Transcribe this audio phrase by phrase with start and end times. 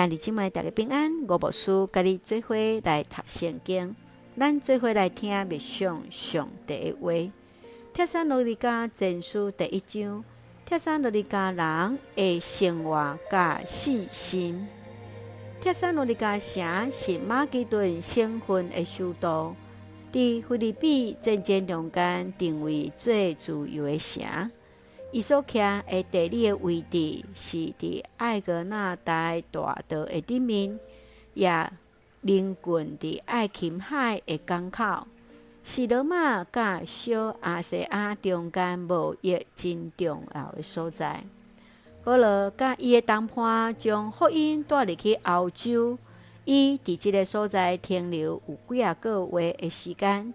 [0.00, 1.12] 兄弟姊妹，大家平安。
[1.28, 2.54] 我无事，甲你做伙
[2.84, 3.94] 来读圣经，
[4.34, 7.32] 咱做伙来听默想上帝的话。
[7.92, 10.24] 帖撒罗尼迦前书第一章，
[10.64, 14.66] 帖撒罗尼迦人的生活甲信心。
[15.60, 19.54] 帖撒罗尼迦城是马其顿省份的首都，
[20.10, 24.50] 伫菲律宾战争中间定位最自由的城。
[25.12, 30.78] 伊所徛的地理的位置是伫爱格纳大大道的顶面，
[31.34, 31.72] 也
[32.20, 35.08] 邻近伫爱琴海的港口，
[35.64, 41.24] 是罗马甲小亚细亚中间贸易真重要的所在。
[42.04, 45.98] 保罗甲伊的同伴将福音带入去欧洲，
[46.44, 50.32] 伊伫即个所在停留有几啊个月的时间。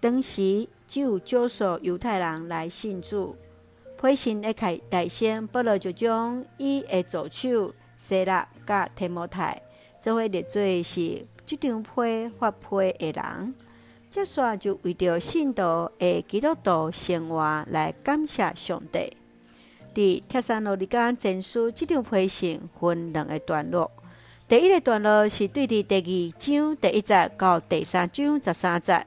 [0.00, 3.36] 当时只有少数犹太人来信主。
[4.04, 9.62] 回信的开大先，保罗就将伊的助手西拉甲提摩太，
[9.98, 13.54] 做为列做是这张批发批的人。
[14.10, 19.10] 接续就为着信徒的基督徒生活来感谢上帝。
[19.94, 23.90] 伫帖撒罗尼迦前书这张批信分两个段落，
[24.46, 29.06] 第一个段落是对伫第二章第一节到第三章十三节，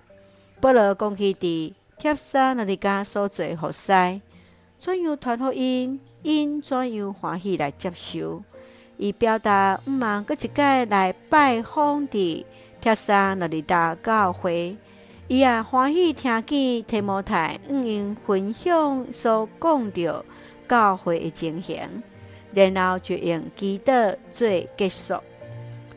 [0.60, 3.94] 保罗讲起伫帖撒罗尼迦所做服侍。
[4.78, 6.00] 怎样传福音？
[6.22, 8.44] 因怎样欢喜来接受？
[8.98, 12.46] 以表达毋茫搁一届来拜访伫
[12.80, 14.78] 帖撒罗尼迦教会，
[15.28, 20.26] 伊也欢喜听见提摩太毋用分享所讲着
[20.70, 22.04] 教会的情形，
[22.54, 24.48] 然后就用祈祷做
[24.78, 25.16] 结束。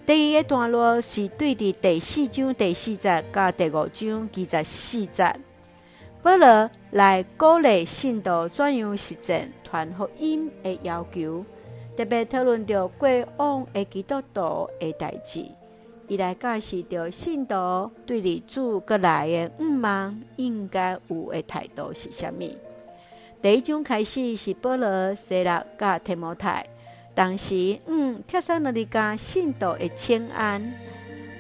[0.06, 5.34] 第二个段落是对伫第四章第四节到第五章二十四节。
[6.22, 11.42] 保罗来鼓励信徒怎样实践传福音的要求，
[11.96, 15.46] 特别讨论到过往的基督徒的代志，
[16.08, 22.50] 伊来解释着信徒对离主阁来的毋茫应该有的态度是啥物。
[23.40, 26.66] 第一种开始是保罗、西拉甲提摩太，
[27.14, 30.74] 当时嗯，帖撒罗尼迦信徒的请安，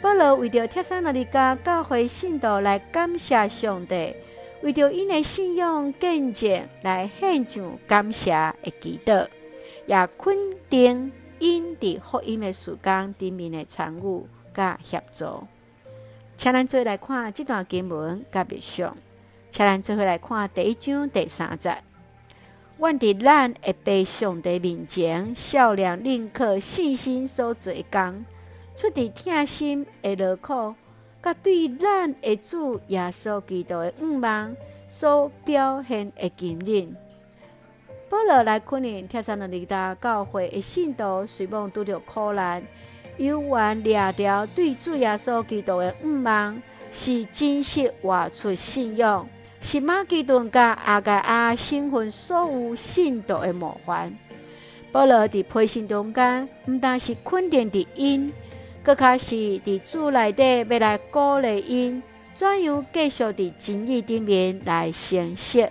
[0.00, 4.14] 保罗为着帖撒罗尼迦教会信徒来感谢上帝。
[4.62, 8.30] 为着因的信仰见证来献上感谢
[8.62, 9.26] 的祈祷，
[9.86, 10.36] 也肯
[10.68, 15.44] 定因伫福音的事工顶面的参与甲协助。
[16.36, 18.96] 请咱做来看这段经文甲别上，
[19.50, 21.76] 请咱做回来看第一章第三节。
[22.78, 28.24] 阮伫咱会被上帝面前笑脸认可信心所做工，
[28.76, 30.74] 出于痛心的劳苦。
[31.22, 34.54] 甲对咱的主耶稣基督的毋茫
[34.88, 36.96] 所表现的坚忍，
[38.08, 42.62] 保罗来肯定帖撒罗尼迦教会的信徒，虽望拄着苦难，
[43.18, 46.56] 犹原掠牢对主耶稣基督的毋茫，
[46.90, 49.28] 是真实活出信仰，
[49.60, 54.16] 是马其顿甲亚该亚省份所有信徒的模范。
[54.90, 58.32] 保罗伫批信中间，毋但是肯定伫因。
[58.82, 62.02] 阁较是伫主内底要来鼓励因，
[62.34, 65.68] 怎样继续伫真理顶面来成熟，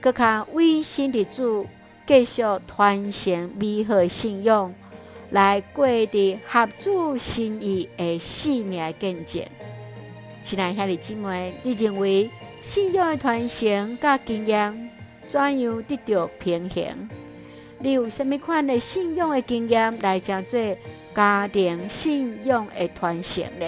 [0.00, 1.66] 阁较委身伫主，
[2.06, 4.72] 继续传承美好信仰，
[5.30, 9.42] 来过伫合主心意的生命见证。
[10.44, 14.90] 亲爱兄弟姊妹，你认为信仰的传承甲经验
[15.28, 17.08] 怎样得到平衡？
[17.84, 20.58] 你有啥物款的信仰的经验来讲做
[21.14, 23.66] 家庭信仰的传承呢？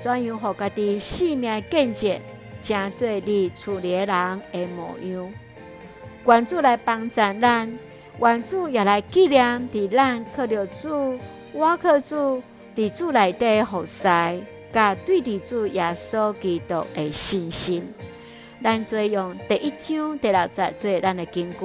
[0.00, 2.20] 怎样互家己性命见证，
[2.62, 5.32] 成做你厝里的人的模样？
[6.26, 7.76] 愿主来帮助咱，
[8.20, 11.18] 愿主也来纪念伫咱靠着主，
[11.52, 12.40] 我靠主
[12.76, 14.04] 伫主内底服侍，
[14.72, 17.82] 甲对伫主耶稣基督的信心。
[18.62, 21.58] 咱做用第一章第六节做咱的根据。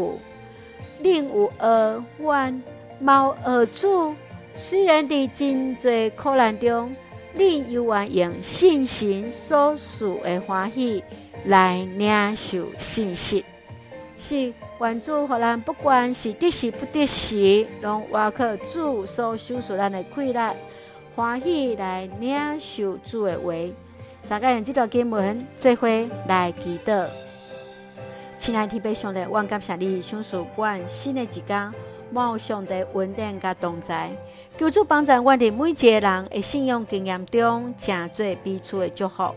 [1.04, 2.64] 另有二万
[3.00, 4.16] 毛二主，
[4.58, 6.96] 虽然伫真济苦难中，
[7.38, 11.04] 恁犹原用信心所赐的欢喜
[11.46, 13.44] 来领受信息。
[14.18, 20.56] 是愿主互咱不管是得时不得时，拢活靠主所授赐咱的快乐
[21.16, 23.52] 欢喜来领受主的话。
[24.22, 25.88] 三个用这段经文做伙
[26.30, 27.06] 来祈祷。
[28.44, 31.74] 亲爱的弟兄姊妹，我感谢你，享受阮新的一天，
[32.14, 34.12] 有上帝恩典甲同在，
[34.58, 39.34] 求主帮助阮的每一个人的信仰经验中，成做彼此的祝福，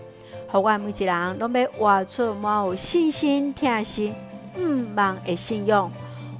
[0.50, 4.12] 互阮每一个人拢要活出满有信心、疼惜、
[4.56, 4.62] 毋
[4.96, 5.88] 茫的信仰。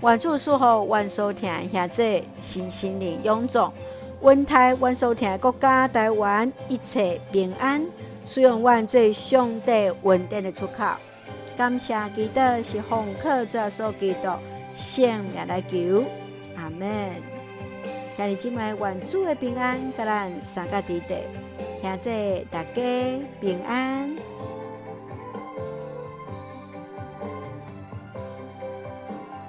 [0.03, 3.73] 愿主赐福阮所听，现在新心灵臃肿，
[4.23, 7.87] 温台阮所听的国家台湾一切平安，
[8.27, 10.83] 使用阮最上帝稳定的出口。
[11.57, 14.29] 感谢基督是奉靠主所基督
[14.75, 16.05] 圣名来求，
[16.55, 17.11] 阿门。
[18.15, 21.15] 今日姊妹愿主的平安，甲咱三个弟弟，
[21.81, 22.83] 现在大家
[23.41, 24.15] 平安。